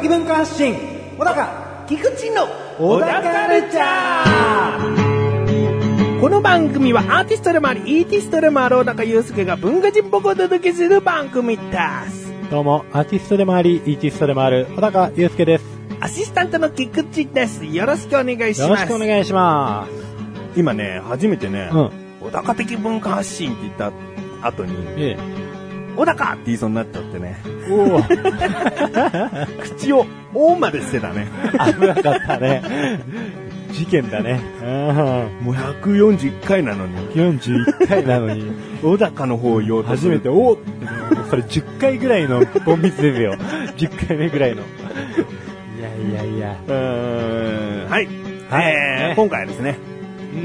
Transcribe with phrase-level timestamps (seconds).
[0.00, 0.74] 的文化発信
[1.18, 2.46] 小高菊池の
[2.78, 11.62] 小高カルチャーこの番組はアーティストでもあり、イーティストでもある小高祐介が文化人っぽくお届けする番組で
[12.08, 12.32] す。
[12.50, 15.64] どうも、アーティストでもあり、イーティストでもある、小高祐介です。
[16.00, 17.66] アシスタントの菊池です。
[17.66, 18.82] よろしくお願いしよろます。
[18.84, 19.86] しくお願いしま
[20.56, 21.76] 今ね、初めてね、す。
[21.76, 21.90] うん。
[22.22, 23.92] 小高的文化発信って言った
[24.46, 25.16] 後に、え
[25.96, 27.72] 小高って言いそうになっちゃってね、え。
[27.72, 28.02] おお、
[29.62, 31.28] 口を、おまでしてたね。
[31.78, 32.62] 危なかったね。
[33.72, 34.40] 事件だね。
[34.62, 35.46] うん。
[35.46, 40.58] もう141回なのに、41回なのに、小高の方を言おうと初めて、お
[41.28, 43.34] それ10回ぐらいのボンミスですよ。
[43.76, 44.62] 10回目ぐらいの。
[44.62, 46.56] いやいやいや。
[46.66, 48.06] うーんはい。
[48.50, 49.89] はいえーね今回はですね、うん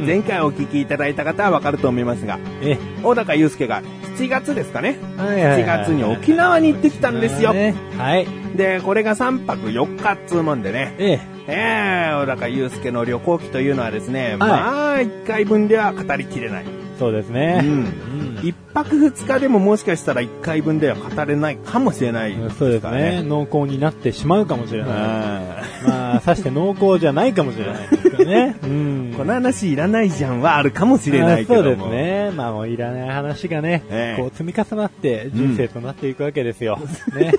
[0.05, 3.81] 前回お聞きいただいた方はわかると思いますが、え小高祐介が
[4.17, 7.53] 7月ですかね、はいはいはい7月に沖縄に行ってきたんですよ。
[7.53, 8.27] ねはい。
[8.55, 11.19] で、これが3泊4日っつうもんでね、ええ。
[11.47, 16.65] えー、小高祐介の旅行記というのはですね、まあ、1回分では語りきれない。
[16.97, 17.61] そうですね。
[17.63, 23.23] うんうん1泊2日でももしかしたら1回分では語れないかもしれないそうですね。
[23.23, 24.91] 濃厚になってしまうかもしれない。
[24.91, 27.89] あまあ、さして濃厚じゃないかもしれない
[28.23, 28.55] ね。
[28.63, 32.31] うんーこの話いらないじゃんはあるかもしれないけどそうですね。
[32.31, 36.79] まあもういらない話がね、ええこう積み重なって人生となっていくわけですよ。
[37.15, 37.33] ね。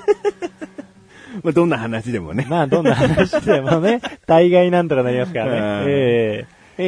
[1.42, 2.46] まあ、どんな話でもね。
[2.48, 5.92] まあどんな話でもね、 大概なんとかなりますからうんね。
[5.92, 6.46] え
[6.78, 6.82] え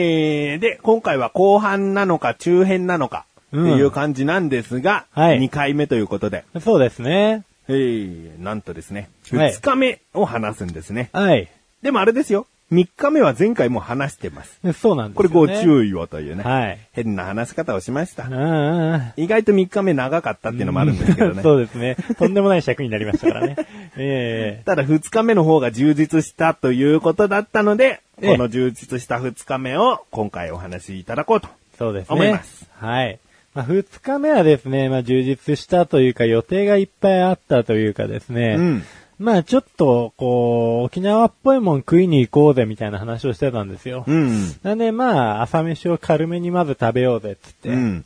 [0.56, 7.44] ー、で、今回は後半なのか中編なのかっていう感じなんですが、はい2回目ということで、えそうですね。
[7.68, 11.10] えー、なんとですね、はい2日目を話すんですね。
[11.12, 11.48] はい。
[11.82, 14.60] でもあれですよ、3日目は前回も話してます。
[14.74, 15.28] そうなんですこれ。
[15.30, 16.78] ご注意をというね、はい。
[16.92, 18.30] 変な話し方をしましたう。
[18.30, 19.12] んうん。
[19.16, 21.40] 意外と3日目長かったっていうのもあるんですけどね。
[21.42, 21.96] そうですね。
[22.18, 23.56] とんでもない尺になりましたからね。
[23.96, 31.48] えただ2日目の方が充実したということだったので、ええこの充実した2日目を今回お話しいただこうと。
[31.48, 32.14] えそうですね。
[32.14, 33.18] 思いますはい。
[33.54, 38.56] まあ、二日目はですね、まあ、充実したというか、予定がいっぱいあったというかですね。
[38.58, 38.82] うん。
[39.18, 44.04] まあ、ちょっと、こう、沖縄っぽいもん食いに行こうぜみたいな話をしてたんですよ。
[44.06, 44.54] うん。
[44.62, 48.04] なんで、まあ、朝飯を軽めにまず食べようぜっつって、うん。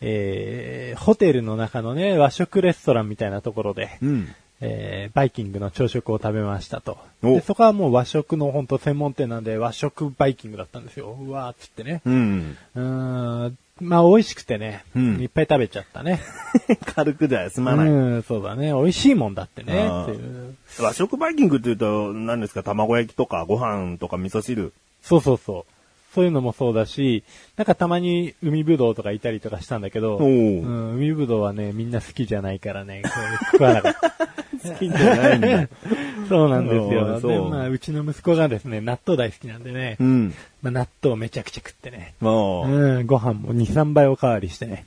[0.00, 4.34] えー、ホテルの中のね、和食レストランみたいなところで、うん。
[4.60, 6.98] えー、バイキングの朝食を食べましたと。
[7.22, 11.16] おでそこはもう和食の本当専門店なんで和食バイキングだったんですよ。
[11.20, 12.00] うわーっつってね。
[12.06, 12.56] うん。
[12.74, 16.20] うーん、まあ美味しくてね、うんいっぱい食べちゃったね。
[16.94, 17.88] 軽くでは済まない。
[17.88, 18.72] うん、そうだね。
[18.72, 19.82] 美味しいもんだってね。
[19.82, 24.72] あーっていう和食バイキングって言うと、何ですか、卵焼きとかご飯とか味噌汁。
[25.02, 25.75] そうそうそう。
[26.16, 27.24] そういうのもそうだし、
[27.58, 34.10] なんかたまに海ぶどうとかいたりとかしたんだけど、うん、海ぶどうはね、みんな好きじゃないからね、こう食わなかった。
[34.66, 35.68] 好きじゃないんだ。
[36.26, 37.20] そうなんですおよ。
[37.20, 40.34] で、まあ、うちの息子がですね、納豆大好きなんでね、うん。
[40.62, 42.14] まあ、納豆めちゃくちゃ食ってね。
[42.22, 44.86] うん、ご飯も2、3倍おかわりしてね。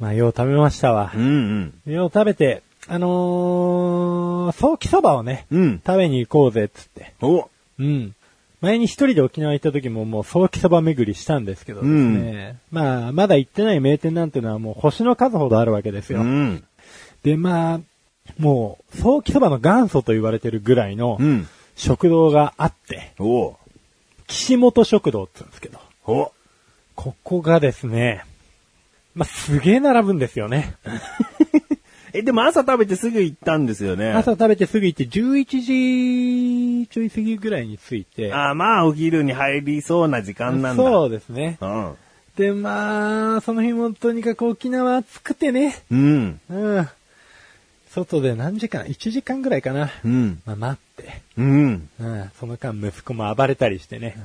[0.00, 1.16] まあ、よう食べましたわう。
[1.16, 5.62] んよう食べて、あのー、早期そばをね、うん。
[5.62, 5.82] うん。
[5.86, 7.14] 食べに行こうぜ、っつって。
[7.22, 7.48] お
[7.78, 8.16] うん。
[8.62, 12.58] 前に一人で沖縄行った時ももう早期そば巡りしたんですけどですね。
[12.70, 16.20] まあ、まだ行ってない名店なんていうのはもう星の数ほどあるわけですよ。
[16.20, 16.64] うん。
[17.24, 17.80] で、まあ、
[18.38, 21.48] もう、早期そばの元祖と言われてるぐらいのうん。
[21.74, 23.54] 食堂があって、おー。
[24.28, 26.32] 岸本食堂って言うんですけど、お
[26.94, 28.24] ここがですね、
[29.14, 30.76] まあ、すげえ並ぶんですよね。
[32.14, 34.12] え、でも朝食べてすぐ行ったんですよね。
[34.12, 40.82] 朝食べてすぐ行って11時ちょい過ぎぐらいに着いて、あーまあ、お昼に入りそうな時間なんだ。
[40.82, 41.58] そうですね。
[41.60, 41.94] うん。
[42.36, 46.40] で、まあ、その日もとにかく沖縄暑くてね、うん。
[46.50, 46.88] うん。
[47.88, 49.90] 外で何時間 ?1 時間ぐらいかな。
[50.04, 50.40] うん。
[50.46, 51.22] まあ、待って。
[51.36, 51.88] うん。
[52.00, 52.30] うん。
[52.38, 54.16] その間息子も暴れたりしてね。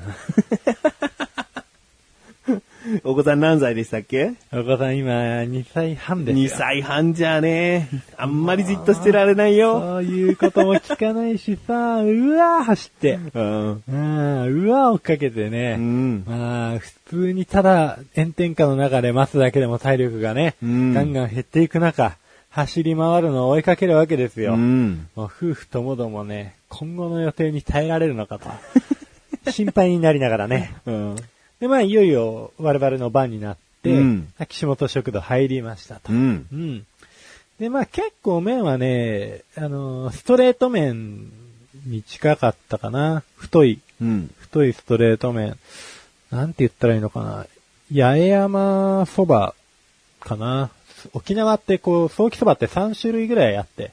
[3.03, 4.33] お子さん何歳でしたっけ？
[4.53, 6.45] お子さん今2歳半ですよ。
[6.45, 7.89] ?2 歳半じゃね。
[8.17, 9.79] あんまりじっとしてられないよ。
[9.79, 13.19] そういうことも聞かないしさ、うわー走って。
[13.33, 13.83] うん。
[13.87, 15.75] うん、うわー追っかけてうね。
[15.75, 16.23] ん。
[16.25, 22.15] まあ、普通にただ炎天下の中で待つだけでも体力がね、うんガンガン減っていく中、
[22.49, 24.53] 走り回るのを追いかけるわけですよ。
[24.53, 25.07] うん。
[25.15, 28.49] もう夫婦ともどもね、今後の予定に耐えられるのかと。
[29.51, 30.73] 心配になりながらね。
[30.85, 31.15] うん。
[31.59, 36.11] で、まあ、いよいよ我々の番になって、うん岸本食堂入りましたと。
[36.11, 36.45] うん。
[36.51, 36.85] うん。
[37.59, 41.31] で、まあ結構麺はね、あの、ストレート麺
[41.85, 43.23] に近かったかな。
[43.35, 44.31] 太い、うん。
[44.39, 45.57] 太いストレート麺。
[46.31, 47.45] なんて言ったらいいのかな。
[47.93, 49.55] 八重山そば
[50.19, 50.69] かな。
[51.13, 53.91] 沖縄ってこう、早期そばって3種類ぐらいあって。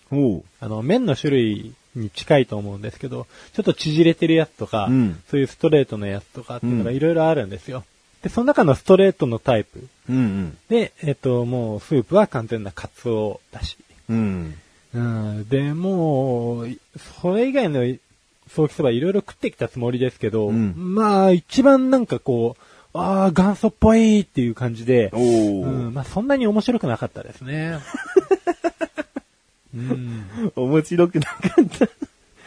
[0.60, 7.84] あの、麺の種類に近いと思うんですけど、ちょっと縮れてるやつとか、うんそういうストレートのやつとかっていうのがいろいろあるんですよ。
[8.22, 13.76] で、その中のストレートのタイプうんで、えっと、もうスープは完全なカツオだし。
[14.08, 14.54] うん。
[14.94, 15.36] うん。
[15.36, 16.68] うん、で、もう、
[17.20, 17.82] それ以外の
[18.48, 22.62] 早期そばいろいろ食ってきたつもりですけど、うんまあ、一番なんかこう、
[22.96, 27.78] ああ、元祖っぽいっていう感じで、うん、まあそんなに面白くなかったですね。
[29.74, 31.32] うん、面白くなか
[31.62, 31.88] った。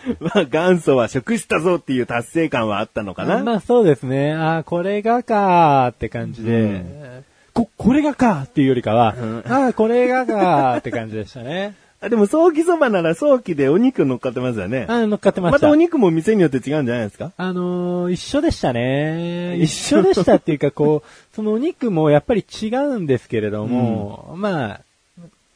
[0.21, 3.43] まあ、元祖は食したぞっていう達成感はあったのかな。
[3.43, 4.33] まあそうですね。
[4.33, 11.75] ああ、これがかーって感じで、うんこ、これがかーっていうよりかは、うんああ、これがかーって感じでしたね。
[11.99, 14.85] あでも、早期そばなら早期でお肉乗っかってますよね。
[14.87, 15.55] ああ、乗っかってました。
[15.57, 17.31] またお肉も店によって違うんじゃないですか？
[17.35, 19.57] あのー一緒でしたね。
[19.59, 24.81] 一緒でしたっていうか、こう、そのお肉もやっぱり違うんですけれども、まあ、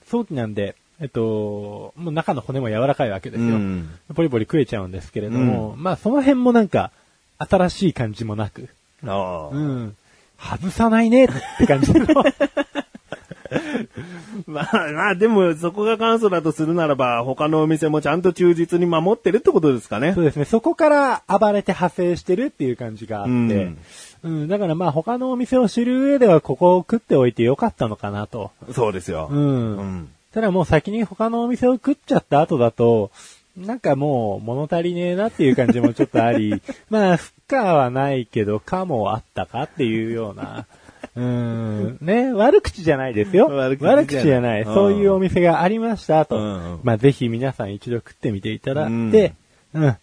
[0.08, 3.56] 早期なんで、えっと、もう中の骨も柔らかいわけですよ。
[3.56, 6.92] うんポリポリ食えちゃうんですけれども、まあその辺もなんか、
[7.40, 8.70] 新しい感じもなく、
[9.04, 9.56] ああ。
[9.56, 9.96] うん。
[10.40, 11.28] 外さないねっ
[11.58, 12.06] て感じの。
[14.48, 20.24] まあ、まあ、でも、そこが元祖だとするならば、他のお店もちゃんと忠実に守ってるってことですかねそう。
[20.24, 20.46] ですね。
[20.46, 23.78] そこから暴れて派生してるっていう感じがあって、うん
[24.24, 28.52] うん、だからまあ他のお店を知る上ではここを食っておいてよかったのかなと。
[28.72, 29.28] そうですよ。
[29.32, 29.78] うん。
[29.78, 33.12] うんただもう先に他のお店を食っちゃった後だと、
[33.58, 40.68] なんかもう物足りねえなっていう感じもちょっとあり、 まあ、負荷はないけど、かもあったかっていうような、
[41.16, 43.48] うん、ね、悪口じゃないですよ。
[43.48, 44.62] 悪悪口じゃない口じゃない。
[44.62, 46.38] うんそういうお店がありましたと。
[46.38, 49.34] うんうんまあ、ぜひ皆さん一度食ってみていただいうんて、
[49.74, 49.98] うん、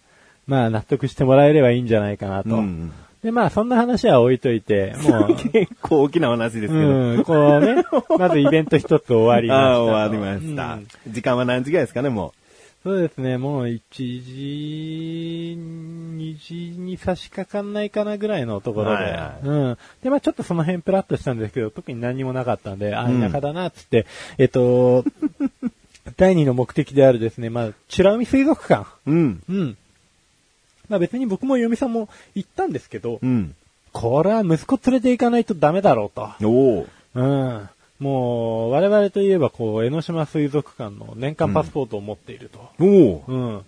[0.47, 2.51] まあ、納得してもらえればいいんじゃないかなと。
[2.51, 2.93] うん
[3.23, 6.89] で、まあ、そんな話は置いといて、もう、結構大きな話ですけど。
[6.89, 7.83] うん、こうね、
[8.19, 9.85] まずイベント一つ終わりましたああ、と。
[9.85, 12.33] 終わりました、うん時間は何時ぐらいですかね、も
[12.85, 19.03] そうですね、もう1時、2時に差し掛かんないかなぐらいのところで。
[19.03, 19.79] はいはいうん。
[20.03, 24.07] で、まあちょっとその辺プラッとしたんですけど、特に何にもなかったんで、あ、うん田舎だな、つって、
[24.39, 25.05] えっと、
[26.17, 28.87] 第二の目的であるですね、まあ、美ら海水族館。
[29.07, 29.11] う。
[29.11, 29.43] うん。
[29.49, 29.77] うん。
[30.89, 33.55] まあ別に僕も嫁さんも行ったんですけど、うん。
[33.93, 36.31] これは息子連れて行かないとダメだろうと。
[36.47, 36.87] おお。
[37.15, 37.69] うん。
[37.99, 42.71] もう、我々といえば、こう、江ノ島水族館の年間パスポートを持っていると。
[42.79, 43.25] おお。
[43.27, 43.65] うん。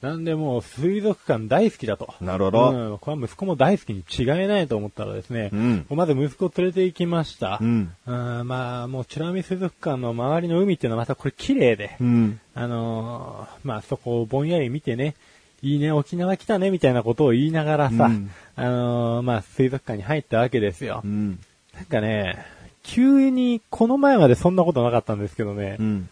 [0.00, 2.14] なんでもう、水族館大好きだと。
[2.20, 2.70] なるほど。
[2.70, 2.98] うん。
[2.98, 7.58] これは息子も大好きに違いないと思ったらですね、うんまず息子を連れて行きました。
[7.60, 7.92] うん。
[8.06, 12.40] うんまあ、もう、美ら海水族館の周りの海っていうのはまたこれ綺麗で、うん。
[12.54, 15.14] あのーまあ、そこをぼんやり見てね、
[15.64, 21.00] いいね、沖縄来たね、みたいなことを言いながらさ、うんあのーまあ、水族館に入ったわけですよ。
[21.02, 21.38] うん。
[21.74, 22.44] なんかね、
[22.82, 26.08] 急に、この前までそんなことなかったんですけどね、うん。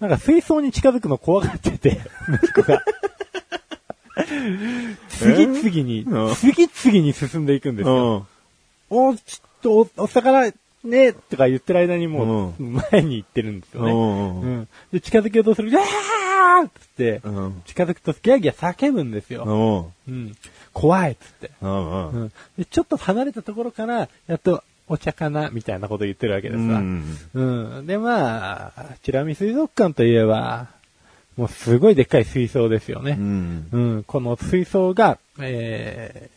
[0.00, 1.98] なんか水槽に近づくの怖がってて、
[2.28, 2.84] 息子が。
[5.08, 8.26] 次々に、うん次々に進んでいくんですよ。
[8.90, 10.52] お、ちょっとお、お魚、
[10.84, 13.92] ね、とか言ってる間にもう、前に行ってるんですよね。
[13.92, 14.68] うんうん。
[14.92, 17.62] で、近づけようとする、ギャーっつって、うん。
[17.64, 19.44] 近づくとギャーギャー叫ぶんですよ。
[19.44, 20.36] おうん。
[20.72, 21.50] 怖いっつって。
[21.60, 22.10] うん。
[22.10, 22.32] うん。
[22.70, 26.78] ちょっと離れたところから、やっと、お茶かなみたいなこと言ってるわけですわ。
[26.78, 27.86] うんうん。
[27.86, 30.68] で、まあ、チラミ水族館といえば、
[31.36, 33.22] もうすごいでっかい水槽ですよねう。
[33.22, 33.68] ん。
[33.72, 34.04] うん。
[34.04, 36.34] この水槽が、えー、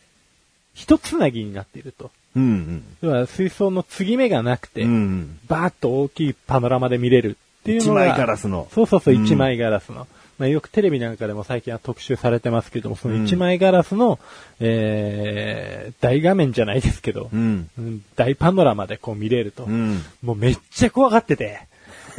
[0.74, 2.10] 一つなぎになっていると。
[2.36, 2.82] うん。
[3.02, 5.38] 要は水槽の継ぎ目がなくて、うん。
[5.46, 7.36] バーッと大きいパノラマで見れる
[7.76, 8.06] っていうのが。
[8.06, 10.06] 一枚ガラスのそうそうそう、うん一枚ガラスの。
[10.38, 14.20] まあ、よくテレビなんかでも最近は特集されてますけども、その一枚ガラスの、
[14.60, 17.68] えー、大画面じゃないですけど、うん。
[17.76, 19.64] うん大パノラマでこう見れると。
[19.64, 20.00] うん。
[20.22, 21.60] もうめっちゃ怖がってて。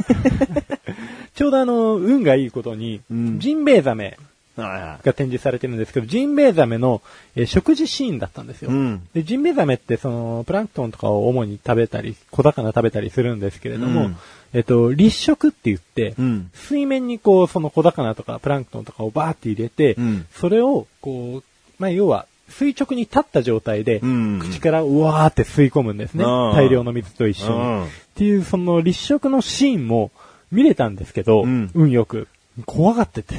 [1.34, 4.18] ちょうどあの、運がいいことに、うんジンベエザメ
[4.56, 7.00] が展示されてるんですけど、ジンベエザメの、
[7.36, 8.70] えー食事シーンだったんですよ。
[8.70, 14.16] うんで、ジンベエザメってその、プランクトンとかを主に食べたり、小魚食べたりするんですけれども、うん
[14.52, 21.44] えっと、立食って言って、うん水面にこう、その小魚とかプランクトンとかをバーって入れて、うんそれを、こう、
[21.78, 26.24] まあ、要は、垂直に立った状態で、うん口からうわーって吸い込むんですね。
[26.24, 27.54] うん大量の水と一緒に。
[27.54, 30.10] うんっていう、その立食のシーンも
[30.50, 32.28] 見れたんですけど、うん運よく。
[32.66, 33.36] 怖がってて。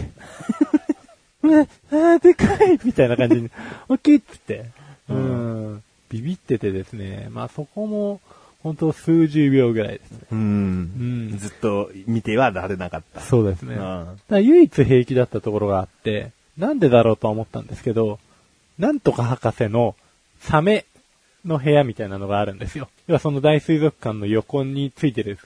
[1.44, 3.50] うわ、あーでかいみたいな感じに、
[3.90, 4.66] 大きいっつって。
[5.10, 5.84] うん。
[6.10, 7.28] ビビっててですね。
[7.32, 8.22] まあそこも、
[8.64, 10.20] 本当数十秒ぐらいですね。
[10.32, 10.36] う。
[10.36, 11.38] うんん。
[11.38, 13.22] ずっと見てはられなかった。
[13.22, 13.76] そうですね。
[13.76, 18.20] うん唯一平気だったところがあって、なんでだろうとは思ったんですけど、
[18.78, 19.96] なんとか博士の
[20.40, 20.86] サメ
[21.46, 22.90] の部屋みたいなのがあるんですよ。
[23.08, 25.40] 要はその大水族館の横についてる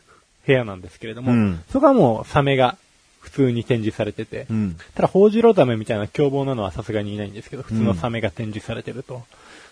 [0.46, 2.78] 部屋なんですけれども、うんそこはもうサメが
[3.26, 4.78] 普通に展示されてて、うん。
[4.94, 9.24] ただ、ホウジロザメみたいな凶暴なのはさすがにいないんですけど、普通のサメが展示されてると。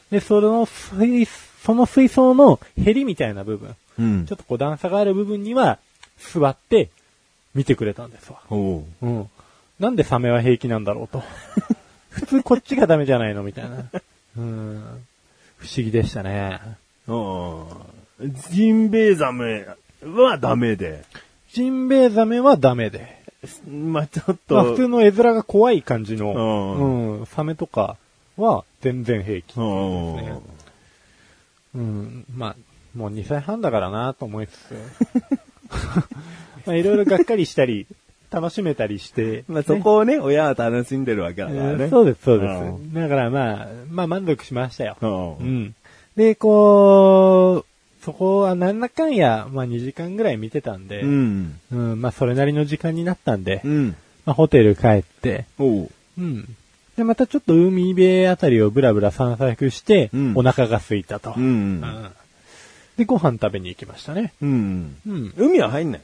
[0.10, 1.28] で、その水、
[1.64, 5.80] その水槽のヘリみたいな部分、うんちょっとこう段差がある部分には、
[6.18, 6.90] 座って、
[7.56, 8.40] 見てくれたんですわ。
[8.50, 9.30] おううん。
[9.80, 11.24] なんでサメは平気なんだろうと。
[12.10, 13.86] 普通こっちがダメじゃないのみたいな。
[14.38, 14.84] うん。
[15.58, 16.60] 不思議でしたね。
[17.08, 18.36] うん。
[18.52, 19.66] ジンベエザメ
[20.04, 21.04] はダメで。
[21.52, 23.22] ジンベエザメはダメで。
[23.68, 24.56] まあちょっと。
[24.56, 27.98] まあ普通の絵面が怖い感じの、ううん、サメとか
[28.38, 29.60] は全然平気。
[29.60, 30.53] うんですね
[31.76, 32.56] うん、まあ、
[32.96, 34.74] もう2歳半だからなと思いつつ、
[36.66, 37.88] まあいろいろがっかりしたり、
[38.32, 41.84] 楽しめたりして、まあそこをね、親は楽しんでるわけだからね。
[41.84, 42.96] えーそうです、そうでうんす。
[42.96, 44.98] だからまあ、まあ満足しましたよ。
[45.02, 45.76] うんうん。
[46.16, 51.60] で、こう、そこはなんだかんや、まあ2時間ぐらい見てたんで、うん。
[51.72, 53.96] うん、まあそれなりの時間になったんで、うん。
[54.26, 55.90] まあホテル帰って、おう。
[56.18, 56.56] うん。
[56.98, 61.34] で、またちょっと海辺あたりをブラブラ散策して、うんお腹が空いたと。
[61.36, 61.44] うん。
[61.44, 61.48] う
[61.86, 62.12] ん
[62.98, 64.34] で、ご飯食べに行きましたね。
[64.40, 64.96] うん。
[65.08, 65.34] うん。
[65.36, 66.02] 海は入んない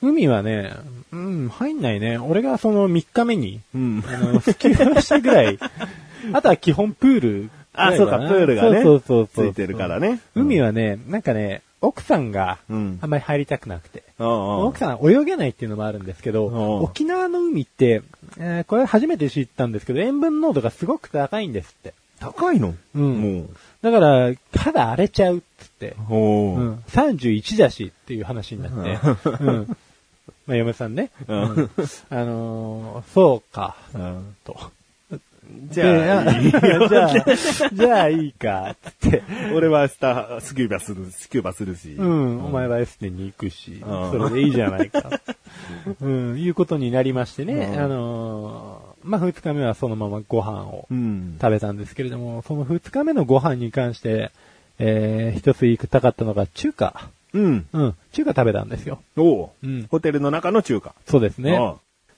[0.00, 0.72] 海はね、
[1.12, 2.18] うん、入んないね。
[2.18, 5.58] 俺がその3日目に、のあの、スキューバしたぐらい。
[6.32, 7.50] あとは基本プール。
[7.72, 14.02] あそうかプールがねそうそうそうついてるからね海はね、なんかね、奥さんがうんあんまり入りたくなくて。
[14.18, 14.26] うん。
[14.66, 18.02] 奥さん泳げないっていうのもあるんですけど、うん沖縄の海って、
[18.38, 21.94] えーこれ初めて知ったんですけど、塩分濃度がすごく高いんですって。
[22.18, 22.74] 高いの？
[22.94, 23.46] うんも
[23.82, 25.96] だから、肌荒れちゃうっつって。
[26.10, 26.14] う。
[26.14, 26.60] おう。
[26.60, 28.98] うん、31だしっていう話になって。
[29.28, 29.76] うん。
[30.46, 31.10] まあ、嫁さんね。
[31.28, 31.70] うんうん
[32.10, 34.56] あのーそうか、うんと。
[35.70, 39.22] じゃあ、でいいじゃあ、じゃあいいか、つって。
[39.54, 41.92] 俺は明日、スキューバする、スキューバするし。
[41.92, 45.10] うん、お前はエステに行くし、うんそれでいいじゃないか。
[46.00, 47.72] うん、いうことになりましてね。
[47.74, 51.38] うんあのーまあ、二日目はそのままご飯をうん。
[51.40, 54.32] 食べたんですけれども、その二日目のご飯に関して、
[54.78, 57.08] えー、一つ言いたかったのが中華。
[57.32, 57.66] うん。
[57.72, 59.00] うん、中華食べたんですよ。
[59.16, 59.48] おう。
[59.62, 59.86] うん。
[59.90, 60.94] ホテルの中の中華。
[61.06, 61.56] そうですね。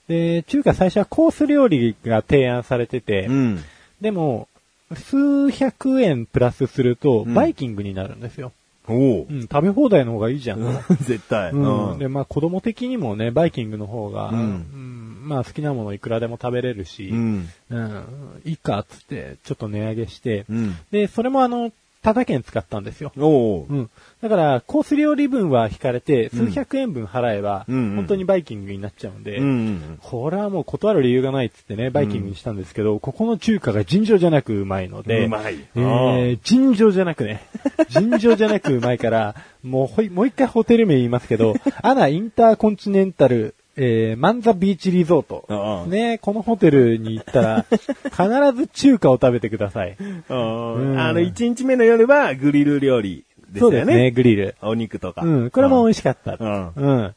[0.09, 3.65] で、中華最初はコース料理が提案されてて、うん。
[4.01, 4.49] でも、
[4.95, 8.53] 数百円プラスすると、うんバイキングになるんですよ。
[8.89, 9.33] おうう。
[9.33, 10.61] ん、食べ放題の方がいいじゃん。
[11.03, 11.53] 絶対。
[11.53, 11.99] うん。
[11.99, 18.05] で、まあ子供的にもね、バイキングの方が、うんうんまあ好きなものいくらでも食べれるし、ううん、ん。
[18.47, 20.77] いいかっつって、ちょっと値上げして、うん。
[20.91, 21.71] で、それもあの、
[22.03, 23.13] タダ券使ったんですよ。
[23.19, 23.75] おうう。
[23.75, 23.91] ん。
[24.23, 29.99] だから、コース料理分は引かれて、数百円分払えば、うんうん本当にバイキングになっちゃうんで、うん。
[30.03, 37.43] これはもう断る理由がないっつってね、バイキングにしたんですけど、ここの中華が尋常じゃなくうまいので、うまいえー、尋常じゃなくね、
[37.91, 45.47] 尋常じゃなくうまいから、もうほい、もう一回ホテル名言いますけど、アナインターコンチネンタル、えー、マンザビーチリゾート。
[45.49, 49.97] ああね、このホテルに行ったら、 必ず中華を食べてください。
[49.99, 53.61] うんあの、1日目の夜はグリル料理でしたよね。
[53.61, 54.57] そうですね、グリル。
[54.63, 55.23] お肉とか。
[55.23, 56.37] うん、これも美味しかった。
[56.41, 57.15] うんうん。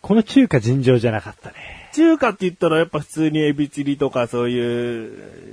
[0.00, 1.80] この中華尋常じゃなかったね。
[1.92, 5.12] 中華って言ったらやっぱ普通にエビチリとかそういう、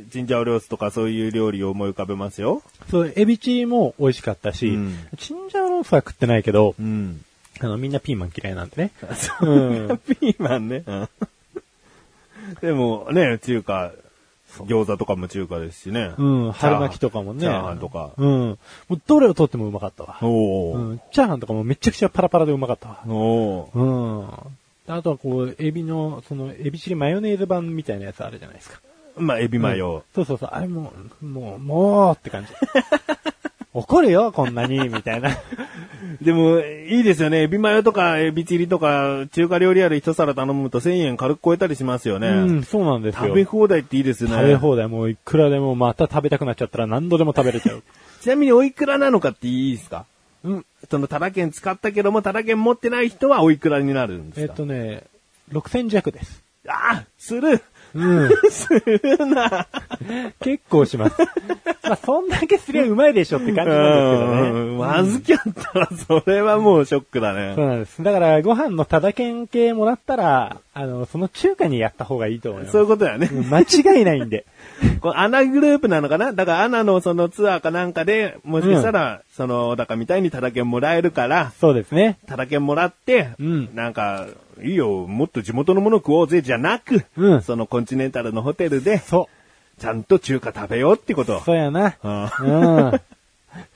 [0.09, 2.61] ジンジャオロースとかそういう料理を思い浮かべますよ。
[2.91, 7.21] そう、エビチリも美味しかったし、うんチンジャオロースは食ってないけど、うん。
[7.59, 8.91] あの、みんなピーマン嫌いなんでね。
[9.15, 10.83] そうう ピーマンね。
[10.85, 11.09] うん
[12.61, 13.91] でもね、中華、
[14.59, 16.13] 餃子とかも中華ですしね。
[16.17, 17.41] うん、春巻きとかもね。
[17.41, 18.11] チャーハンとか。
[18.17, 18.57] うん。
[18.87, 20.17] もうどれをとってもうまかったわ。
[20.21, 20.77] おー。
[20.77, 21.01] うん。
[21.11, 23.03] チャーハンとかもめちゃくちゃパラパラでうまかったわ。
[23.07, 23.77] おー。
[23.77, 24.27] うん。
[24.87, 28.79] あとはこう、エビの、その、エビチリマヨネーズ版みたいなやつあるじゃないですか。
[29.17, 30.03] まあ、エビマヨ。
[30.15, 30.49] そうそうそう。
[30.53, 32.53] あれもう、もう、もうって感じ。
[33.77, 35.37] 怒るよ、こんなに、 みたいな。
[36.21, 37.43] でも、いいですよね。
[37.43, 42.27] エビマヨとかエビチリとか中華料理ある一皿頼むと1000円軽く超えたりしますよね。
[42.29, 43.21] うん、そうなんですよ。
[43.27, 44.31] 食べ放題っていいですね。
[44.31, 47.83] 食べ放題もういくらでもまた食べたくなっちゃったら何度でも食べれちゃう。
[48.21, 50.05] ちなみにおいくらなのかっていいですか？
[50.43, 50.65] うん。
[50.89, 55.03] そのタダ券使ったけども、タダ券持ってない人はおいくらになるんですえかっとね、
[55.51, 56.41] 6000弱です。
[56.67, 57.61] あする
[57.93, 58.29] うん。
[58.49, 59.67] するな
[60.39, 61.15] 結構します。
[61.83, 64.49] まあ、そんだけすりゃうまいでしょって感じなんですけどね。
[64.49, 65.39] うんまずきゃっ
[65.73, 67.53] たら、それはもうショックだね。
[67.55, 68.03] そうなんです。
[68.03, 72.71] だから、ご飯のただ券系もらったら、あの、その中華にやった方がいいと思います。
[72.73, 73.29] そういうことだよね。
[73.31, 74.45] うん間違いないんで。
[75.01, 76.33] こうアナグループなのかな？
[76.33, 82.17] だからアナのそのツアーかなんかで、もしかしたら、その、だからみたいにタダ券もらえるから、そうですね。
[82.27, 84.27] タダ券もらって、うんなんか、
[84.63, 89.29] いいよ、もっと地元のもの食おうぜ、じゃなく、うんそのコンチネンタルのホテルで、そ
[89.79, 91.41] ちゃんと中華食べようってことう。。
[91.41, 91.95] そうやな。
[92.03, 93.01] うんうん。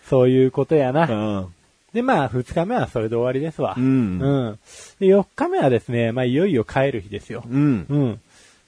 [0.10, 1.06] そういうことやうな。
[1.06, 1.54] ん。
[1.94, 3.76] で、まあ、二日目はそれで終わりですわ。
[3.78, 4.60] うんうん。
[5.00, 7.44] で、四日目はですね、まあ、いよいよ帰る日ですよ。
[7.48, 7.86] うん。
[7.88, 8.22] うん。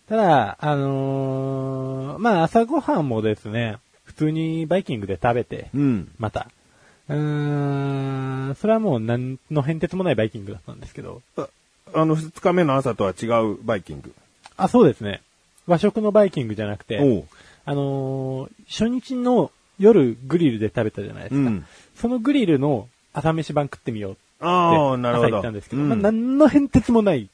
[0.07, 6.11] ただ、あのーまあ、朝ごはんもですね、普通にバイキングで食べて、うん。
[6.19, 6.47] また。
[7.09, 11.21] うーん、それはもう何の変哲もないバイキングだったんですけど。
[11.93, 14.13] ああの、二日目の朝とは違うバイキング。
[14.57, 15.21] あ、そうですね。
[15.67, 16.97] 和食のバイキングじゃなくて。
[17.65, 21.49] あのー初日の夜グリルで食べたじゃないですか。
[21.49, 25.27] うんそのグリルの朝飯版食ってみようってああ、なるほど。
[25.27, 27.29] 朝行ったんですけど、うんまあ、何の変哲もない。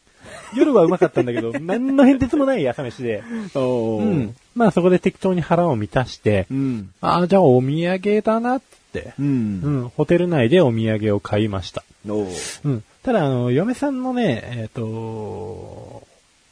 [0.53, 3.23] 夜はうまかったんだけど、 何の変哲もない朝飯で、
[3.55, 4.35] おううん。
[4.55, 6.91] まあそこで適当に腹を満たして、うん。
[7.01, 8.61] ああ、じゃあお土産だなっ
[8.91, 9.23] て、う。
[9.23, 11.83] うんん、ホテル内でお土産を買いました。
[12.07, 12.27] おう。
[12.65, 12.83] うん。
[13.03, 16.03] ただ、あの、嫁さんのね、えっ、と、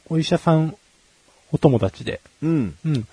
[0.08, 0.74] お医者さん、
[1.52, 2.74] お友達で、うん。
[2.84, 3.06] うん。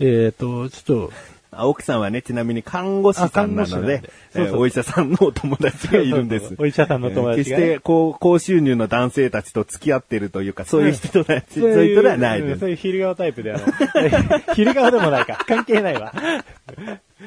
[0.00, 1.12] えっ、と、ちょっと、
[1.54, 6.64] あ奥さんはね、ちなみに看護師さんなので、そうそうーお医者さんのお友達がいるんですそうそう。
[6.64, 12.52] お医者さんの友達がねえー決して高高収入の男性たちと付き合ってるというか、そういう人たち、そういう人ではないです。
[12.54, 14.44] うんそういう昼顔タイプではない。
[14.56, 15.44] 昼顔でもないか。
[15.46, 16.14] 関係ないわ。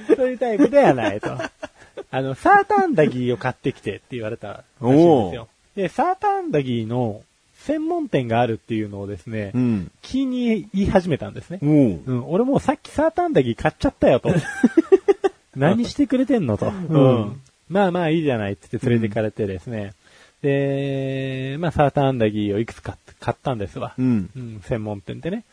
[0.07, 1.37] そういうタイプではないと。
[2.09, 5.49] あの、サーターアンダギーを買ってきてって言われたらしいんですよ。
[5.75, 7.21] で、サーターアンダギーの
[7.65, 9.91] 専門店があるっていうのをですね、うん。
[10.01, 11.59] 気に言い始めたんですね。
[11.63, 11.69] おう。
[12.05, 14.29] うん、俺もうさっきサーターアンダギー買っちゃったよと。
[15.55, 16.67] 何してくれてんのと。
[16.67, 17.41] うん。
[17.69, 19.93] まあまあいいじゃないって言って連れてかれてですね。
[20.41, 23.95] で、まあサーターアンダギーをいくつか買ったんですわ。
[23.97, 24.29] うん。
[24.35, 25.43] うん、専門店でね。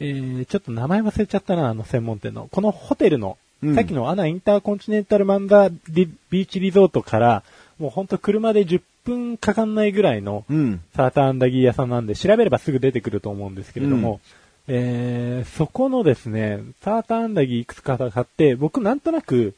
[0.00, 2.48] えー、ちょっと名前忘れちゃったな、あの専門店の。
[2.50, 7.42] このホテルの、うんさっきのアナインターコンチネンタルマンダリビーチリゾートから、
[7.78, 10.80] もうほんと車で10分かかんないぐらいの、うん。
[10.94, 14.20] サーターアンダギー屋さんなんで、調べればすぐ出てくると思うんですけれども、
[14.68, 19.54] えー、そこのですね、サーターアンダギーいくつか買って、僕なんとなく、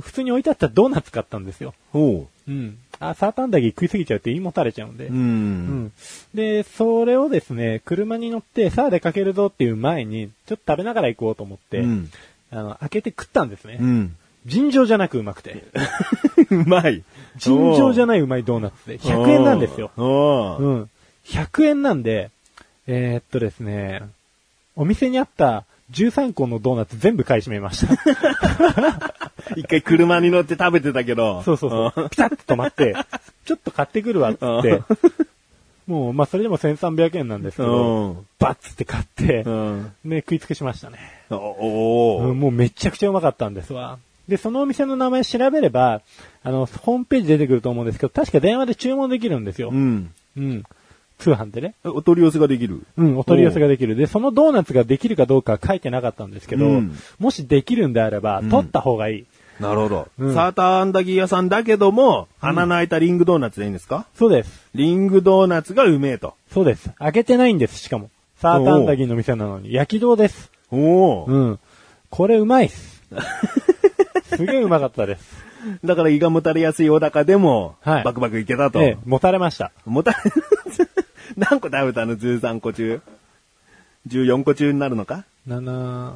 [0.00, 1.74] 普通に置いてあったドーナツ買ったんですよ。
[1.92, 2.26] おう。
[2.48, 2.78] うん。
[2.98, 5.06] あ、サーターアンダギー食いすぎちゃうって言いもたれちゃうんで。
[5.06, 5.12] う。
[5.12, 5.92] うんん。
[6.34, 12.10] で、それをですね、車に乗って、さあ出かけるぞっていう前に、ちょっと食べながら行こうと思って、うん。
[12.50, 13.78] あの、開けて食ったんですね。
[13.80, 14.16] うん。
[14.46, 15.64] 尋常じゃなくうまくて。
[16.50, 17.04] うまい。
[17.36, 19.90] 尋常じゃないうまいドーナツで、100円なんですよ。
[19.96, 20.62] おう。
[20.62, 20.90] うん。
[21.26, 22.30] 100円なんで、
[22.86, 24.02] えーっとですね、
[24.76, 29.12] お店にあった13個のドーナツ全部買い占めました。
[29.56, 31.42] 一回車に乗って食べてたけど。
[31.42, 32.10] そうそうそう。
[32.10, 32.94] ピタッと止まって、
[33.44, 34.82] ちょっと買ってくるわっつって、
[35.86, 38.26] もう、まあそれでも1300円なんですけうど、ん。
[38.38, 39.92] バッつって買ってう、ん。
[40.04, 40.98] ね、食いつけしましたね。
[41.30, 43.98] おもうめちゃくちゃうまかったんですわ。
[44.28, 46.00] で、そのお店の名前調べれば、
[46.42, 49.70] あの、ホームページ出てくると思うんですけど、確か電話で注文できるんですよ。
[49.70, 50.10] うん。
[50.36, 50.62] うん。
[51.18, 51.74] 通販でね。
[51.84, 52.82] えお取り寄せができる？
[52.96, 53.94] うん、お取り寄せができる。
[53.94, 59.26] で、そのドーナツができるかどうかは書いてなかったんですけど、うんもしできるんであれば、うん取った方がいい。
[59.60, 60.08] なるほど。
[60.18, 64.06] うんサーターアンダギー屋さんだけども、穴の開いたリングドーナツでいいんですか？
[64.14, 64.68] そうです。
[64.74, 66.34] リングドーナツがうめえと。
[66.50, 66.90] そうです。
[66.98, 68.10] 開けてないんです、しかも。
[68.38, 69.72] サーターアンダギーの店なのに。
[69.72, 70.50] 焼き堂です。
[70.72, 70.76] お
[71.22, 71.60] お、うん。
[72.10, 73.00] これうまいっす。
[74.36, 75.44] すげえうまかったです。
[75.84, 78.82] だから胃がもたれやすいお高でも、はいバクバクいけたと。
[78.82, 79.72] ええ、もたれました。
[79.84, 80.16] もたれ、
[81.36, 83.00] 何個食べたの ?13 個中
[84.08, 86.14] ?14 個中になるのか？7、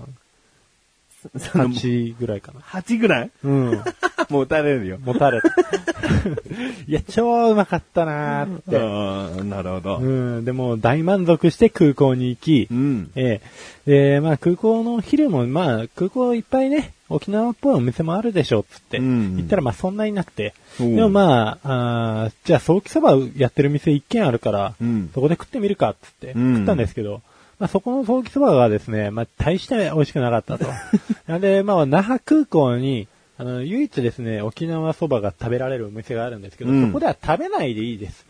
[1.38, 2.60] その8ぐらいかな。
[2.60, 3.30] 8ぐらい？
[3.44, 3.82] うん。
[4.30, 4.98] もたれるよ。
[4.98, 5.48] もたれた。
[6.86, 9.44] いや、超うまかったなーって。
[9.44, 9.96] なるほど。
[9.98, 10.44] うん。
[10.44, 13.10] でも、大満足して空港に行き、うん。
[13.16, 13.40] え
[13.86, 18.98] えで、まあ空港の昼も、まあ空港いっぱいね、沖縄っぽいお店もあるでしょ、つって。
[18.98, 20.54] うん行ったらまあそんなになくて。
[20.78, 27.22] でもまあ、あーじゃあ早期そばやってる店一軒あるから、うんそこで食ってみるか、つって、うん食ったんですけど、
[27.58, 30.66] まあそこの早期そばがですね、まあ大して美味しくなかったと。
[31.28, 33.06] なんで、まあ那覇空港に、
[33.38, 38.24] あの、唯一ですね、沖縄そばが食べられるお店があるんですけど、うんそこでは食べないでいいです。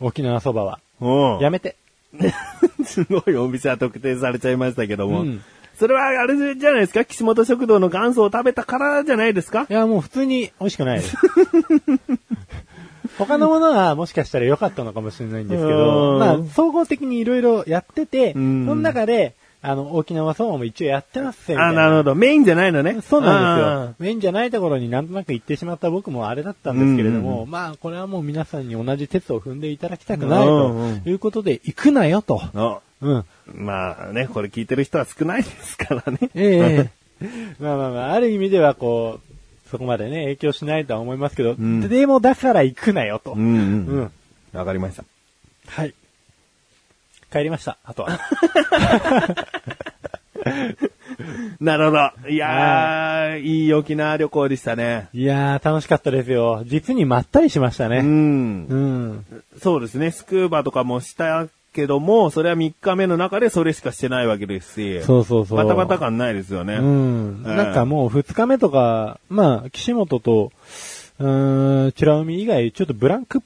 [0.00, 0.64] 沖縄そば
[1.00, 1.38] は。
[1.40, 1.76] やめて。
[2.84, 5.22] すごいお店は特定されちゃいましたけども。
[5.22, 5.42] うん
[5.78, 7.04] それはあれじゃないですか？
[7.04, 9.66] 岸本食堂の元祖を食べたからじゃないですか？
[9.68, 11.14] いや、もう普通に美味しくないです。
[13.18, 19.34] 他のものはもしかしたら良かったのかもしれないんですけうど、んまあ、総合的にいろいろやってて、そうんの中で、
[19.68, 21.60] あの、沖縄そばも一応やってますよ。
[21.60, 22.14] あ、なるほど。
[22.14, 23.00] メインじゃないのね。
[23.02, 23.94] そうなんですよ。
[23.98, 32.40] メインじゃないところになんとなく行ってしまった僕もあれだったんですけれども、うまあ、これはもう皆さんに同じ鉄を踏んでいただきたくないうんということで、行くなよと。
[32.54, 33.24] あうん。
[33.52, 36.18] まあね、これ聞いてる人は少ないですからね。
[36.36, 37.26] ええ
[37.58, 43.32] まあまあまあ、ある意味ではこう、そこまでね、影響しないとは思いますけど、んでもだから行くなよと。
[43.32, 43.56] うんうう
[44.00, 44.12] んん。
[44.52, 45.04] わかりました。
[45.66, 45.94] はい。
[47.32, 48.18] 帰りました、あとは。
[51.60, 52.28] なるほど。
[52.28, 55.08] いやー、いい沖縄旅行でしたね。
[55.12, 56.62] いやー、楽しかったですよ。
[56.66, 58.02] 実にまったりしましたうね。
[58.02, 58.66] ん。
[58.66, 59.24] うん。
[59.60, 60.10] そうですね。
[60.10, 65.02] スクーバとかもしたけども、それは3日目の中でそれしかしてないわけですし。
[65.02, 65.58] そうそうそう。
[65.58, 66.74] バタバタ感ないですよね。
[66.74, 67.44] うん。
[67.46, 70.52] ええなんかもう二日目とか、まあ、岸本と、
[71.18, 73.42] うーん、チュラ海以外、ちょっとブランク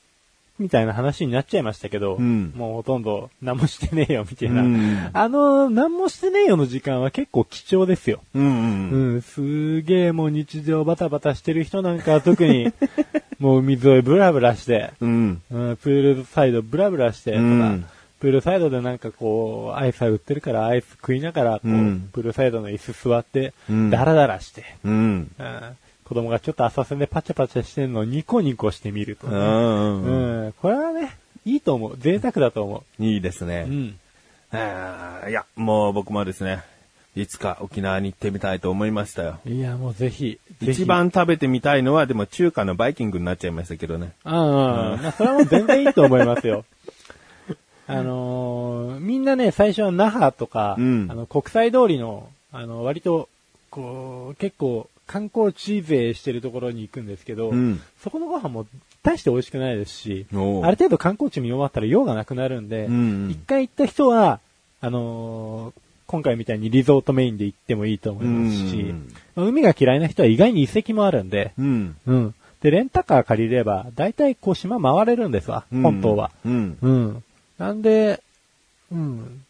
[0.61, 4.63] みたいな話になっちゃいましたけど、うんもうほとんど何もしてねえよ、みたいな。
[4.63, 8.21] うんあの、何もしてねえよの時間は結構貴重ですよ。
[8.35, 9.13] うんうん。
[9.15, 12.73] うん、すげえもう日常バタバタしてる人なんかは特に、
[13.41, 15.43] もう海沿いブラブラして、うん。
[15.51, 17.87] うん、プールサイドブラブラしてとか、うん
[18.21, 25.31] プールサイドでなんかこう、アイスは売ってるからアイス食いながら、こう、うんプールサイドの椅子座って、うんダラダラして、うん。
[26.11, 30.03] うん子供がちょっと浅瀬でパチャパチャしてるのをニコニコしてみるとうね、ん。
[30.03, 31.97] うんこれはね、いいと思う。
[31.99, 33.73] 贅沢だと思いいですねう。
[33.73, 33.75] う。
[33.75, 33.97] ん。
[35.31, 36.65] いや、もう僕もですね、
[37.15, 39.39] いつか沖縄に行ってみたいと思いましたよ。
[39.47, 40.39] いや、もうぜひ。
[40.61, 40.85] 一。
[40.85, 44.13] 番食べてみたいのは、でも中華のバイキングになっちゃいましたけどね。
[44.25, 45.03] うんうん。
[45.03, 46.65] まあ、それはもう全然いいと思いますよ。
[47.87, 53.29] あのーみんなね、最初は那覇とか、うんあの、国際通りの、あの、割と、
[53.71, 58.67] こう、結構、観光地勢してるところに行くんですけど、うんそこのご飯も
[59.03, 60.39] 大して美味しくないですし、ある
[60.77, 62.95] 程度観光地見終わったら用がなくなるんで、うん
[63.25, 64.39] うん一回行った人は、
[64.81, 71.97] あのー今回みたいにリゾートメインで行ってもいいと思いますし、うんまあ海が嫌いな人は意外に遺跡もあるんで、うん。
[72.07, 72.35] うん。
[72.63, 76.31] で、レンタカー借りれば、大体こう島回れるんですわ、本当は。
[76.45, 76.79] うん。
[76.83, 77.25] うん。
[77.59, 78.21] なんで、
[78.93, 79.45] うん。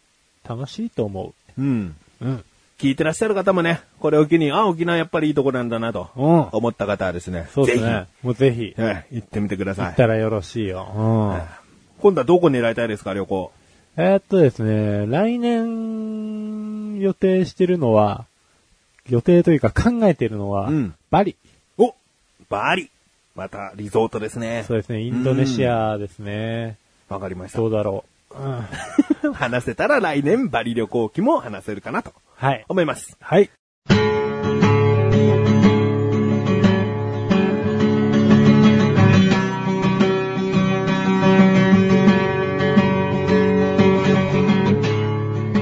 [0.46, 1.96] 楽しいと思うん。
[2.20, 2.24] う。
[2.24, 2.44] うん。
[2.80, 6.48] 聞いてらっしゃる方もね、これを機に、あ、沖縄やっぱりいいとこなんだなとうん。
[6.52, 8.06] 思った方はですね、そうですね。
[8.22, 9.86] もうぜひ、行ってみてください。
[9.88, 10.88] 行ったらよろしいよ。
[10.96, 10.98] う
[11.36, 11.42] ん。
[12.00, 13.52] 今度はどこ狙いたいですか、旅行？
[13.98, 18.24] えーっとですね、来年予定してるのは、
[19.10, 21.36] 予定というか考えてるのは、うんバリ。
[21.76, 21.94] お
[22.48, 22.88] バリ
[23.34, 24.64] またリゾートですね。
[24.66, 26.78] そうですね、インドネシアですね。
[27.10, 27.66] わかりましたど。
[27.66, 28.36] うだろう。
[29.26, 29.32] うん。
[29.34, 32.64] 話せたら来年バリ旅行記も話せるかなとはい。
[32.70, 33.18] 思います。
[33.20, 33.50] はい。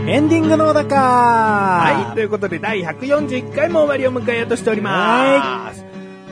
[0.06, 5.84] エンディングの小高はい、ということで第141回も終わりを迎えようとしております。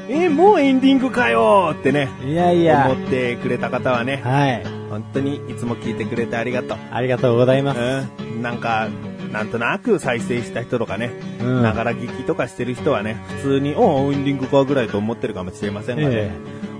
[0.09, 2.89] えーもうエンディングかよってね、いやいや。
[2.89, 4.65] 思ってくれた方はね、はい。
[4.89, 6.79] 本当にいつも聞いてくれてありがとう。
[6.93, 7.81] ありがとうございます。
[8.21, 8.89] うん、なんか、
[9.37, 16.31] なんとなく再生した人とかね、うんながら聞きとかしてる人はね、普通に、おうエンディングかぐらいと思ってるかもしれませんがね、え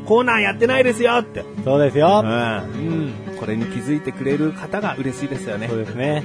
[0.07, 2.23] コーナーやってないですよって、そうですよ。
[2.25, 3.15] う、うんん。
[3.39, 5.79] これに気づいてくれる方が嬉しいですよねそう。
[5.79, 6.23] ですね。
[6.23, 6.25] ね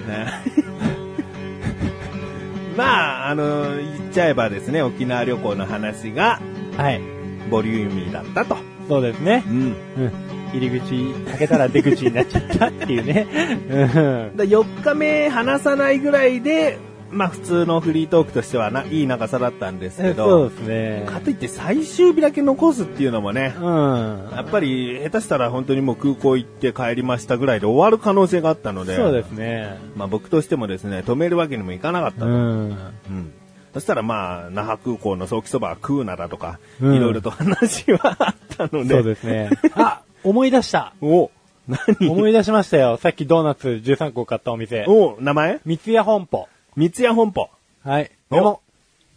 [2.77, 6.39] まあ、あの、言っちゃえばですね、沖縄旅行の話が、
[6.77, 7.01] はい。
[7.49, 8.55] ボリューミーだったと。
[8.87, 9.43] そうですね。
[9.45, 9.55] うん。
[9.57, 10.30] うん。
[10.53, 13.27] 入り口開けたら出口になっちゃったっていうね。
[13.69, 14.37] うん。
[14.37, 16.77] だ4日目話さないぐらいで、
[17.11, 21.03] まあ普通のフリートークとしてはな、いい長さだったんですけそど、うですね。
[21.07, 24.29] かといって最終日だけ残すっていうのもね、うん。
[24.33, 29.77] やっぱり下手したら本当にもう空港行って帰りましたぐらいで終わる可能性があったので、そうですね。
[29.95, 32.25] まあ僕としてもですね、止めるわけにもいかなかったと。
[32.27, 32.69] うん。
[32.69, 32.73] う
[33.09, 33.33] ん
[33.73, 38.95] そしたらまあ、那覇空港のソーキそばは食うなだとか、うんいろいろと話はあったので。
[38.95, 39.49] そうですね。
[39.75, 40.93] あ、 思い出した。
[41.01, 41.31] お
[41.67, 42.09] 何？
[42.09, 42.97] 思い出しましたよ。
[42.97, 44.85] さっきドーナツ13個買ったお店。
[44.87, 45.59] お名前？
[45.65, 46.47] 三ツ矢本舗。
[46.75, 47.49] 三ツ矢本舗。
[47.83, 48.11] はい。
[48.29, 48.61] おでも、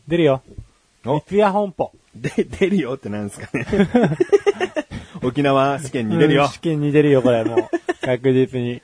[0.08, 0.42] 出るよ。
[1.04, 1.92] お三ツ矢本舗。
[2.14, 3.66] で、出るよってなんですかね。
[5.22, 6.48] 沖縄試験に出るようん。
[6.48, 7.68] 試験に出るよ、これ、もう。
[8.04, 8.82] 確実に。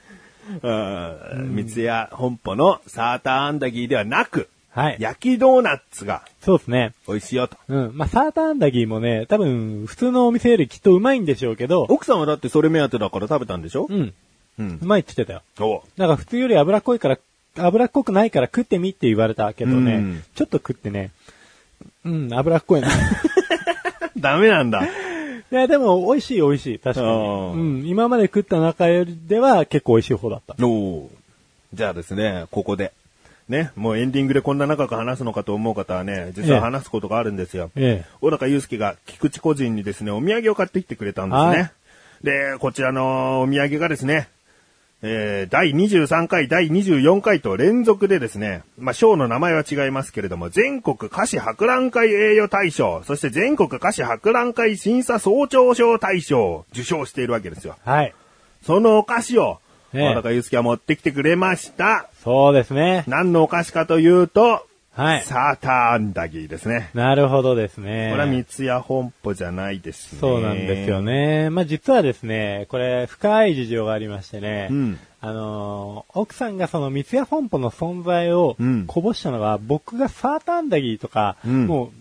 [0.62, 4.96] うん三ツ矢本舗のサーターアンダギーではなく、はい。
[5.00, 6.92] 焼きドーナツがそうですね。
[7.08, 7.56] 美味しいよと。
[7.68, 7.90] うん。
[7.94, 13.86] まあ、サーターアンダギーもね、多分、普通のお店よりきっとうまいんでしょうけど、奥さんはだってそれ目当てだから食べたんでしょ？
[13.90, 14.14] うん。
[14.58, 14.86] うんう。
[14.86, 15.42] まいって言ってたよ。
[15.68, 17.18] おだから普通より脂っこいから、
[17.56, 21.10] 脂っこくないから食ってみって言われたけどね、うんちょっと食ってね、
[22.04, 22.88] うん、脂っこいな。
[22.88, 22.90] い
[24.18, 24.86] ダメなんだ。
[25.50, 27.08] や、でも美味しい美味しい、確かに。
[27.08, 30.54] うん、今まで食った中よりでは結構美味しい方だった。
[30.64, 31.08] おー
[31.74, 32.92] じゃあですね、ここで。
[33.50, 37.70] ね、もうエンディングでこんな長く話すのかと思う方はね、実は話すことがあるんですよ。
[37.76, 38.10] ええ。
[38.20, 41.72] 小高祐介が菊池個人にですね、お土産を買ってきてくれたんですはいね。
[42.22, 44.28] で、こちらのお土産がですね、
[45.02, 57.76] えー、第23回、第24回と連続でですね、まあ、賞の名前は違いますけれども、全国菓子博覧会栄誉大賞、そして全国菓子博覧会審査総長賞大賞を受賞しているわけですよ。
[57.84, 58.14] はい。
[58.62, 59.58] そのお菓子を、
[59.94, 62.08] ええ小高祐介は持ってきてくれました。
[62.22, 63.04] そうですね。
[63.06, 65.22] 何のお菓子かというと、はい。
[65.22, 66.90] サーターアンダギーですね。
[66.94, 68.08] なるほどですね。
[68.10, 70.18] これは三ツ矢本舗じゃないですね。
[70.20, 71.00] そうなんですよ。
[71.00, 71.48] ね。
[71.48, 81.92] まあ、実はですね、これ深い事情がありましてね、うんあのー奥さんがその三ツ矢本舗の存在をうんこぼしたのが、僕がサーターアンダギーとか、うんも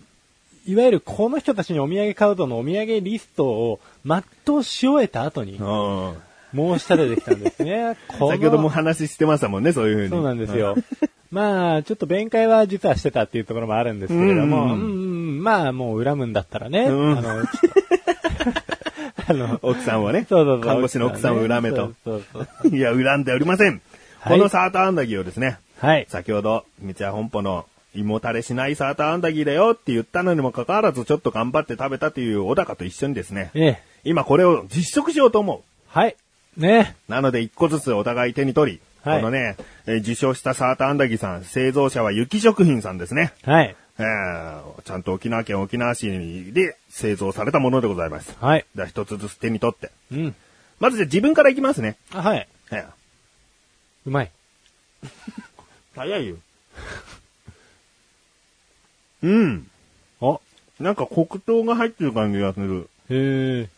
[0.66, 6.14] う、いわゆるこの人たちにお土産買うとのお土産リストを全うし終えた後にうん
[6.54, 7.96] 申し立ててきたんですね。
[8.18, 10.08] 先ほども話してましたもんね、そういうふうに。
[10.10, 10.76] そうなんですよ。
[11.30, 17.44] まあ、ちょっと弁解は実はしてたっていうところもあるんですけれども、ううんんうんまあ、もう恨むんだったらね、うんあの、
[19.28, 21.92] あの、奥さんをね、そうそうそう看護師の奥さんを恨めと。
[22.04, 22.76] そうそうそう。
[22.76, 23.80] いや、恨んでおりません。
[24.20, 26.06] はいこのサーターアンダギーをですね、はい。
[26.10, 33.82] 先ほど、三ツ矢本舗の胃もたれしないサーターアンダギーだよって言ったのにもかかわらず、ちょっと頑張って食べたという小高と一緒にですね、ええ。
[34.04, 35.60] 今これを実食しようと思う。
[35.86, 36.16] はい。
[36.60, 36.96] ね。
[37.08, 43.32] なので一個ずつお互い手に取り、はいこのね、えー受賞したサーターアンダギーさん、製造者は雪食品さんですね。
[43.44, 43.74] はい。
[43.98, 48.36] えーちゃんと沖縄県沖縄市で製造されたものでございます。
[48.40, 48.66] はい。
[48.74, 49.90] じゃあ一つずつ手に取って。
[50.12, 50.34] うん。
[50.78, 51.96] まずじゃあ自分からいきますね。
[52.12, 52.48] あはい。
[52.72, 52.84] えー
[54.06, 54.30] うまい。
[55.94, 56.36] 早いよ。
[59.22, 59.66] うん。
[60.20, 60.40] お。
[60.78, 62.88] なんか黒糖が入ってる感じがする。
[63.10, 63.68] へえ。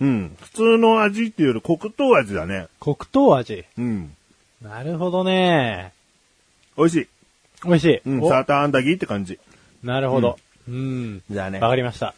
[0.00, 0.36] うん。
[0.40, 2.68] 普通の味っていうより黒糖味だね。
[2.80, 3.64] 黒糖味。
[3.78, 4.14] うん。
[4.62, 5.92] なるほどね。
[6.76, 7.08] 美味しい。
[7.64, 8.00] 美味しい。
[8.06, 8.22] うん。
[8.22, 9.38] おサーターアンダギーって感じ。
[9.82, 10.38] なるほど。
[10.68, 11.22] うん。
[11.30, 12.14] じゃあねわかりました。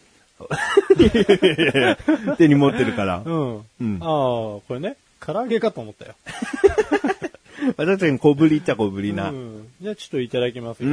[2.38, 3.22] 手に持ってるから。
[3.24, 3.56] うん。
[3.80, 6.14] うんああ、これね、唐揚げかと思ったよ。
[7.76, 9.30] まあ確かに小ぶりっちゃ小ぶりな。
[9.30, 9.58] ううん。
[9.62, 9.68] ん。
[9.80, 10.90] じゃあちょっといただきますよ。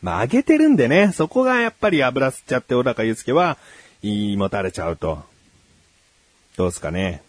[0.00, 3.56] まあ揚げてるんでね、そこがやっぱり油吸っちゃって小高祐介は、
[4.02, 5.22] 胃もたれちゃうと。
[6.56, 7.22] どうですかね。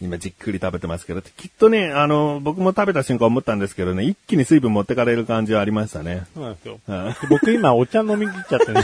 [0.00, 6.24] 今じっくり食べてますけど、きっとね、あの、僕も食べた瞬間思ったんですけどね、一気に水分持ってかれる感じはありましたね。
[6.34, 6.80] そうなんですよ。
[6.88, 8.82] うん僕今お茶飲み切っちゃってね。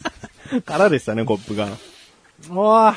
[0.64, 1.68] 空でしたね、コップが。
[2.50, 2.96] うわ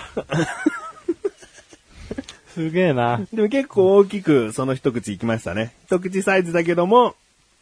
[2.53, 3.21] すげえな。
[3.33, 5.73] でも結構大きくその一口いきましたね。
[5.85, 7.15] 一口サイズだけども、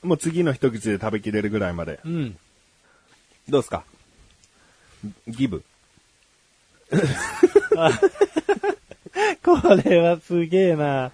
[0.04, 2.00] もう次の一口で食べきれるぐらいまで。
[2.06, 2.38] うん。
[3.50, 3.84] どうですか？
[5.28, 5.64] ギブ
[9.44, 11.12] これはすげえな。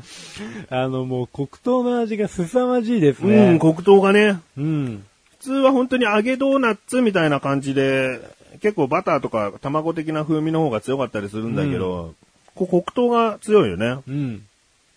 [0.70, 3.54] あのもう黒糖の味が凄まじいですうね。
[3.54, 5.06] ん、黒糖がね、うん。
[5.40, 8.20] 普通は本当に揚げドーナッツみたいな感じで、
[8.62, 12.14] 結構バターとか卵的な風味の方が強かったりするんだけど、
[12.56, 13.98] こう黒糖が強いよね。
[14.08, 14.46] うん。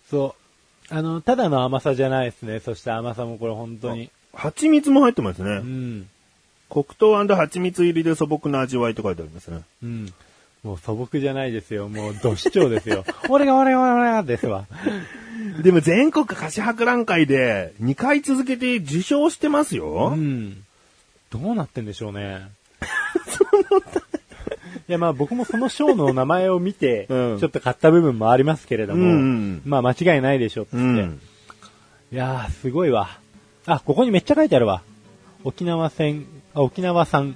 [0.09, 0.35] そ
[0.89, 0.93] う。
[0.93, 2.59] あの、ただの甘さじゃないですね。
[2.59, 4.09] そして甘さもこれ本当に。
[4.33, 5.55] 蜂蜜も入ってますうね。
[5.59, 6.07] ん。
[6.69, 9.61] 黒糖蜂蜜入りで素朴な味わいと書いてありますね。
[9.83, 10.13] うん。
[10.63, 11.87] もう素朴じゃないですよ。
[11.87, 13.05] もう、ど市長ですよ。
[13.29, 14.65] 俺が俺が俺がですわ。
[15.61, 20.13] でも全国菓子博覧会で2回続けて受賞してますよ。
[20.15, 20.63] うん。
[21.29, 22.47] どうなってんでしょうね。
[24.87, 30.77] いや、まあ僕もその賞の名前を見て、 うんちょっと買った部分もありますけれども、うんうんまあ間違いないでしょ、つって。
[30.77, 31.19] うん。
[32.11, 33.19] いやー、すごいわ。
[33.65, 34.81] あ、ここにめっちゃ書いてあるわ。
[35.43, 37.35] 沖縄戦、あ沖縄産、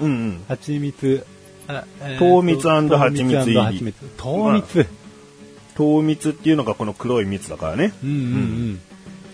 [0.00, 0.44] うんうん。
[0.48, 1.24] 蜂蜜、
[2.18, 4.86] 糖蜜蜂蜜入り糖蜜
[5.76, 6.30] 糖蜜。
[6.30, 7.92] っていうのがこの黒い蜜だからね。
[8.02, 8.80] うんうんうん。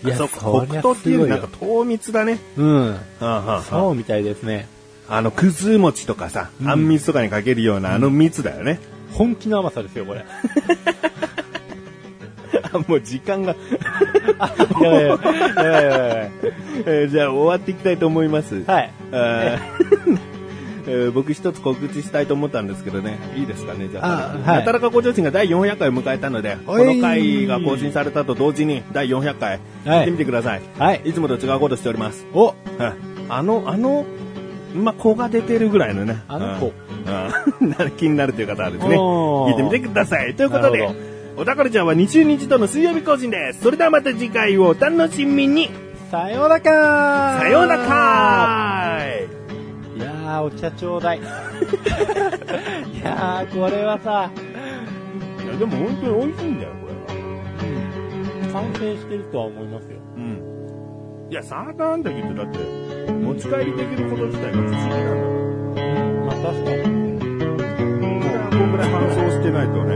[0.05, 2.39] いや、そうか黒糖っていうよりなんかす糖蜜だね。
[2.57, 2.91] うん。
[2.91, 4.67] はあはあはあそうみたいですね。
[5.07, 8.79] あの、くず餅とかさ、うんあんみつとかにかけるようなあの蜜だよね。
[9.11, 10.25] 本気の甘さですよ、これ。
[12.79, 13.55] いもう時間が、
[14.81, 15.15] やいやいやい
[15.55, 16.31] やいやい
[16.85, 18.63] えーじゃあ終わっていきたいと思います。
[18.65, 18.93] やはい。
[20.85, 23.19] えー僕一つ告知したいと思ったんですけどね。
[23.35, 24.33] いいですかねじゃあ。
[24.33, 30.61] あはい働かご上心が第400回を迎えたので、この回が更新されたと同時に第400回、はい行ってみてください。
[30.77, 31.01] はい。
[31.05, 32.25] いつもと違うことしております。
[32.33, 32.55] おはい
[33.29, 34.05] あの、あの、
[34.75, 36.17] まあ、子が出てるぐらいのね。
[36.27, 36.73] あの子
[37.61, 37.69] うん。
[37.69, 40.35] うん 気になるという方はですね、聞いてみてください。
[40.35, 40.89] ということで
[41.35, 43.61] おたかるちゃんは2週に1度の水曜日更新です。
[43.61, 45.69] それではまた次回をお楽しみに。
[46.11, 47.83] さようならさようなら
[48.81, 48.82] い
[50.33, 51.19] やー、お茶ちょうだい。
[51.21, 51.21] い
[53.03, 54.31] やー、これはさ、
[55.43, 56.99] いや、でも本当に美味しいんだよ、これは。
[58.53, 59.99] 完成してるとは思いますよ。
[60.17, 60.41] うん。
[61.29, 65.21] いや、サーターアンダギーってだって、持ち帰りできること自体が不思議なんだから。
[66.25, 66.83] まあ確かに。
[68.53, 69.91] これぐらい乾燥してないとね、